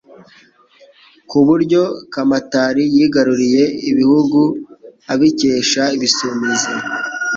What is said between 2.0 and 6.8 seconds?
Kamatari yigaruriye ibihugu abikesha Ibisumizi.